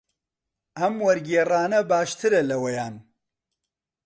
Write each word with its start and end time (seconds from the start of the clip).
ئەم 0.77 0.95
وەرگێڕانە 1.05 1.79
باشترە 1.91 2.41
لەوەیان. 2.49 2.95